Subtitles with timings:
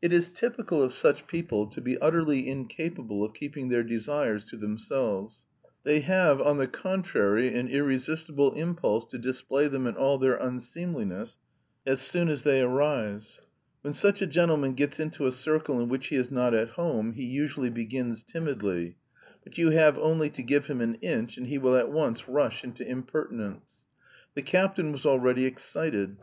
[0.00, 4.56] It is typical of such people to be utterly incapable of keeping their desires to
[4.56, 5.36] themselves;
[5.84, 11.36] they have, on the contrary, an irresistible impulse to display them in all their unseemliness
[11.84, 13.42] as soon as they arise.
[13.82, 17.12] When such a gentleman gets into a circle in which he is not at home
[17.12, 18.96] he usually begins timidly,
[19.44, 22.64] but you have only to give him an inch and he will at once rush
[22.64, 23.82] into impertinence.
[24.34, 26.16] The captain was already excited.